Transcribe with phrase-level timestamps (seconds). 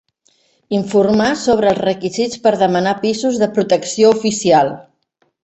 [0.77, 4.75] Informar sobre els requisits per demanar pisos de protecció oficial.